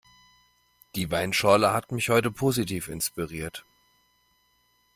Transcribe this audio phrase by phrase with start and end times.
[0.95, 3.65] Die Weinschorle hat mich heute positiv inspiriert.